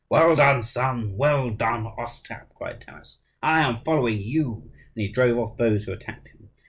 [0.09, 1.15] "Well done, son!
[1.15, 5.91] Well done, Ostap!" cried Taras: "I am following you." And he drove off those who
[5.91, 6.49] attacked him.